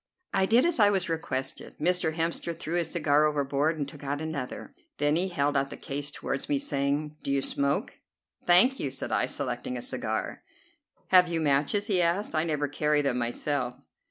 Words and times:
I 0.33 0.47
did 0.47 0.65
as 0.65 0.79
I 0.79 0.89
was 0.89 1.09
requested. 1.09 1.77
Mr. 1.77 2.15
Hemster 2.15 2.57
threw 2.57 2.73
his 2.73 2.89
cigar 2.89 3.25
overboard 3.25 3.77
and 3.77 3.87
took 3.87 4.03
out 4.03 4.19
another. 4.19 4.73
Then 4.97 5.15
he 5.15 5.27
held 5.27 5.55
out 5.55 5.69
the 5.69 5.77
case 5.77 6.09
toward 6.09 6.49
me, 6.49 6.57
saying: 6.57 7.17
"Do 7.21 7.29
you 7.29 7.43
smoke?" 7.43 7.99
"Thank 8.43 8.79
you," 8.79 8.89
said 8.89 9.11
I, 9.11 9.27
selecting 9.27 9.77
a 9.77 9.81
cigar. 9.83 10.41
"Have 11.09 11.27
you 11.29 11.39
matches?" 11.39 11.85
he 11.85 12.01
asked, 12.01 12.33
"I 12.33 12.43
never 12.43 12.67
carry 12.67 13.03
them 13.03 13.19
myself." 13.19 13.75